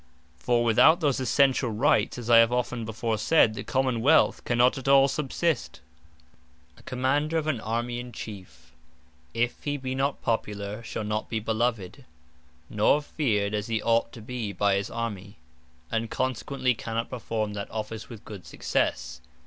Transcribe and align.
For 0.39 0.63
without 0.63 0.99
those 0.99 1.19
Essentiall 1.19 1.77
Rights, 1.79 2.17
(as 2.17 2.27
I 2.27 2.37
have 2.39 2.51
often 2.51 2.85
before 2.85 3.19
said,) 3.19 3.53
the 3.53 3.63
Common 3.63 4.01
wealth 4.01 4.43
cannot 4.45 4.75
at 4.79 4.87
all 4.87 5.07
subsist. 5.07 5.79
Commanders 6.85 6.85
A 6.85 6.89
Commander 6.89 7.37
of 7.37 7.45
an 7.45 7.61
Army 7.61 7.99
in 7.99 8.11
chiefe, 8.11 8.71
if 9.35 9.63
he 9.63 9.77
be 9.77 9.93
not 9.93 10.23
Popular, 10.23 10.81
shall 10.81 11.03
not 11.03 11.29
be 11.29 11.39
beloved, 11.39 12.03
nor 12.67 13.03
feared 13.03 13.53
as 13.53 13.67
he 13.67 13.79
ought 13.79 14.11
to 14.13 14.23
be 14.23 14.51
by 14.51 14.73
his 14.73 14.89
Army; 14.89 15.37
and 15.91 16.09
consequently 16.09 16.73
cannot 16.73 17.11
performe 17.11 17.53
that 17.53 17.69
office 17.69 18.09
with 18.09 18.25
good 18.25 18.47
successe. 18.47 19.21